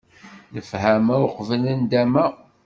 [0.53, 2.25] Lefhama uqbel nndama!